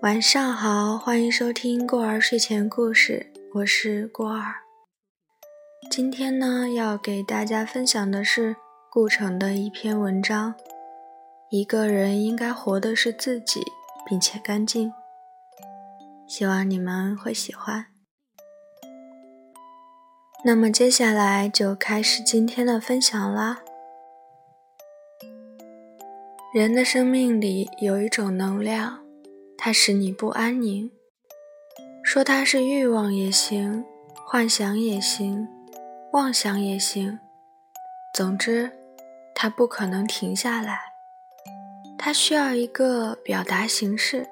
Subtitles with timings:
[0.00, 4.54] 晚上好，欢迎收听过儿睡前故事，我是过儿。
[5.90, 8.54] 今天呢，要给大家分享的是
[8.92, 10.54] 顾城的一篇文章。
[11.50, 13.60] 一个人应该活的是自己，
[14.08, 14.92] 并且干净。
[16.28, 17.86] 希望你们会喜欢。
[20.44, 23.58] 那么接下来就开始今天的分享啦。
[26.54, 29.07] 人的生命里有一种能量。
[29.60, 30.88] 它使你不安宁，
[32.04, 33.84] 说它是欲望也行，
[34.24, 35.48] 幻想也行，
[36.12, 37.18] 妄想也行。
[38.14, 38.70] 总之，
[39.34, 40.78] 它不可能停下来。
[41.98, 44.28] 它需要一个表达形式。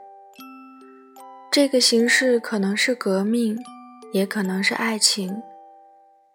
[1.51, 3.59] 这个形式可能是革命，
[4.13, 5.43] 也可能是爱情，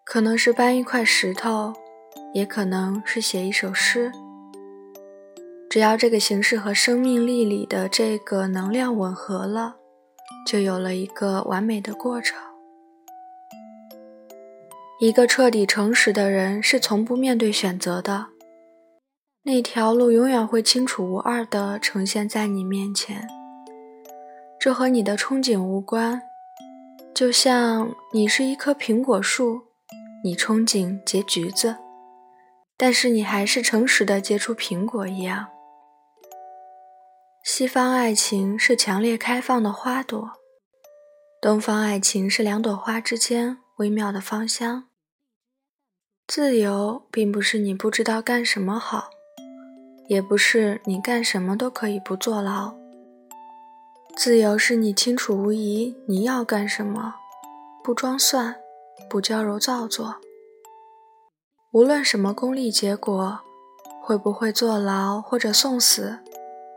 [0.04, 1.72] 可能是搬一块石头，
[2.34, 4.12] 也可能是写一首诗。
[5.72, 9.76] 只要这个形式和生命力里的这个能量吻合了，
[10.46, 12.38] 就有了一个完美的过程。
[15.00, 18.26] 一个彻底诚实的人是从不面对选择的，
[19.44, 23.26] 那条路永远会清楚无二地呈现在你面前。
[24.60, 26.20] 这和你的憧憬无关，
[27.14, 29.62] 就像你是一棵苹果树，
[30.22, 31.76] 你憧憬结橘子，
[32.76, 35.48] 但是你还是诚实地结出苹果一样。
[37.44, 40.30] 西方爱情是强烈开放的花朵，
[41.40, 44.84] 东方爱情是两朵花之间微妙的芳香。
[46.28, 49.10] 自由并不是你不知道干什么好，
[50.06, 52.76] 也不是你干什么都可以不坐牢。
[54.16, 57.16] 自由是你清楚无疑你要干什么，
[57.82, 58.54] 不装蒜，
[59.10, 60.20] 不娇柔造作。
[61.72, 63.40] 无论什么功利结果，
[64.00, 66.20] 会不会坐牢或者送死。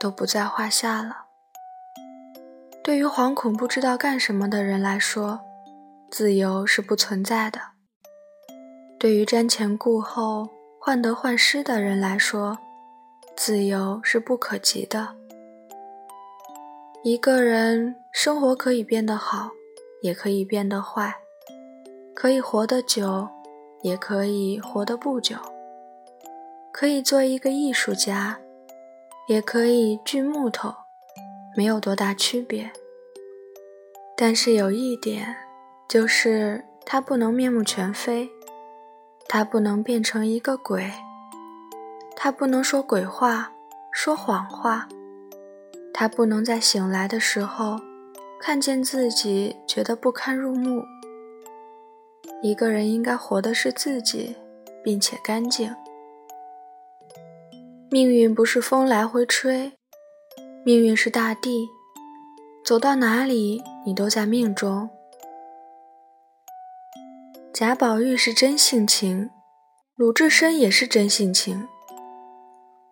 [0.05, 1.25] 都不在话下了。
[2.83, 5.39] 对于惶恐不知道干什么的人来说，
[6.11, 7.59] 自由是不存在的；
[8.99, 10.47] 对于瞻前顾后、
[10.79, 12.59] 患得患失的人来说，
[13.35, 15.15] 自由是不可及的。
[17.01, 19.49] 一个人生活可以变得好，
[20.03, 21.13] 也可以变得坏；
[22.13, 23.27] 可以活得久，
[23.81, 25.37] 也可以活得不久；
[26.71, 28.37] 可以做一个艺术家。
[29.27, 30.73] 也可以锯木头，
[31.57, 32.71] 没有多大区别。
[34.15, 35.35] 但是有一点，
[35.89, 38.29] 就是它不能面目全非，
[39.27, 40.91] 它不能变成一个鬼，
[42.15, 43.51] 它不能说鬼话、
[43.91, 44.87] 说谎话，
[45.91, 47.79] 它不能在醒来的时候
[48.39, 50.83] 看见自己觉得不堪入目。
[52.43, 54.35] 一个人应该活的是自己，
[54.83, 55.75] 并且干净。
[57.95, 59.71] 命运不是风来回吹，
[60.65, 61.69] 命运是大地，
[62.61, 64.89] 走到哪里你都在命中。
[67.53, 69.29] 贾宝玉是真性情，
[69.95, 71.69] 鲁智深也是真性情。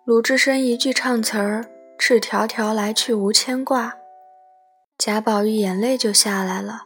[0.06, 1.66] 鲁智深一句唱词儿
[2.00, 3.96] “赤条条来去无牵挂”，
[4.98, 6.84] 贾宝玉眼泪就下来了，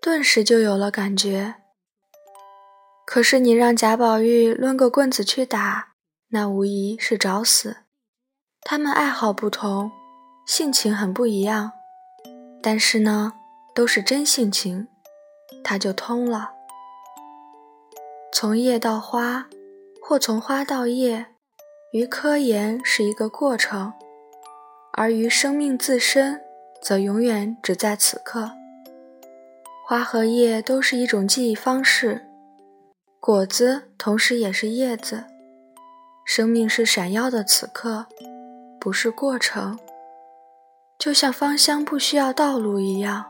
[0.00, 1.56] 顿时就有了感觉。
[3.04, 5.95] 可是你让贾宝玉抡个棍子去打。
[6.28, 7.76] 那无疑是找死。
[8.62, 9.92] 他们爱好不同，
[10.44, 11.72] 性情很不一样，
[12.60, 13.34] 但是呢，
[13.74, 14.88] 都是真性情，
[15.62, 16.50] 他就通了。
[18.32, 19.46] 从叶到花，
[20.02, 21.26] 或从花到叶，
[21.92, 23.92] 于科研是一个过程，
[24.92, 26.40] 而于生命自身，
[26.82, 28.50] 则永远只在此刻。
[29.86, 32.26] 花和叶都是一种记忆方式，
[33.20, 35.24] 果子同时也是叶子。
[36.26, 38.06] 生命是闪耀的此刻，
[38.80, 39.78] 不是过程，
[40.98, 43.26] 就像芳香不需要道路一样。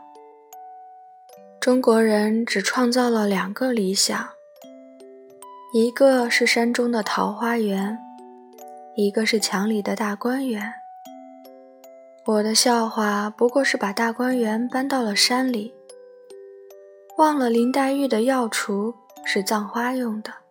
[1.60, 4.30] 中国人只创造了两个理想，
[5.74, 7.98] 一个是山中的桃花源，
[8.96, 10.72] 一个是墙里的大观园。
[12.24, 15.74] 我的笑话不过是把大观园搬到了山里，
[17.18, 20.45] 忘了林黛玉的药橱是葬花用的。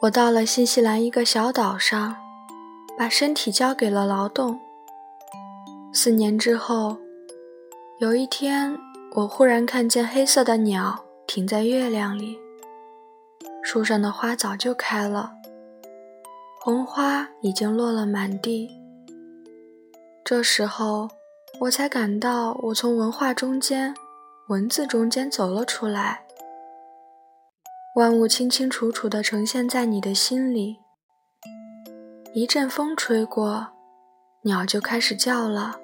[0.00, 2.14] 我到了新西兰一个小岛上，
[2.96, 4.60] 把身体交给了劳动。
[5.92, 6.96] 四年之后，
[7.98, 8.78] 有一天，
[9.16, 12.38] 我忽然看见黑色的鸟停在月亮里，
[13.60, 15.32] 树上的花早就开了，
[16.60, 18.70] 红花已经落了满地。
[20.24, 21.08] 这时候，
[21.62, 23.92] 我才感到我从文化中间、
[24.46, 26.27] 文字中间走了出来。
[27.98, 30.76] 万物清清楚楚地呈现在你的心里。
[32.32, 33.72] 一阵风吹过，
[34.42, 35.80] 鸟就开始叫了，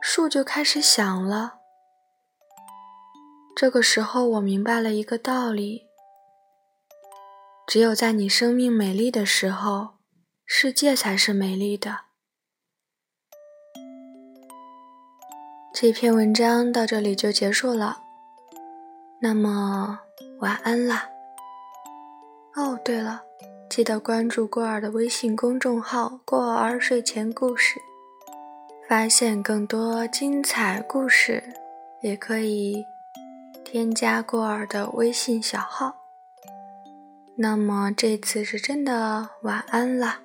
[0.00, 1.58] 树就开始响了。
[3.54, 5.82] 这个时候，我明白了一个道理：
[7.66, 9.98] 只有在你生命美丽的时候，
[10.46, 11.98] 世界才是美丽的。
[15.74, 17.98] 这篇文章到这里就结束了，
[19.20, 20.07] 那么
[20.40, 21.08] 晚安啦。
[22.54, 23.22] 哦，对了，
[23.68, 27.80] 记得关注过儿的微信公众号“过儿睡前故事”，
[28.88, 31.42] 发现更多精彩故事，
[32.02, 32.84] 也可以
[33.64, 35.94] 添加过儿的微信小号。
[37.36, 40.20] 那么这次是真的晚安了。